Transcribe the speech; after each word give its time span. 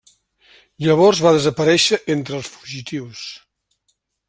Llavors 0.85 1.21
va 1.25 1.33
desaparèixer 1.35 2.01
entre 2.15 2.39
els 2.39 2.51
fugitius. 2.55 3.25